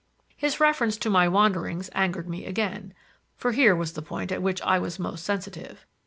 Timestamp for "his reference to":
0.35-1.11